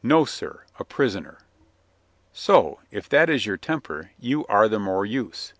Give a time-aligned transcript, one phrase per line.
[0.00, 1.38] "No, sir; a prisoner."
[2.32, 2.78] "So.
[2.92, 5.54] If that is your temper, you are the more use.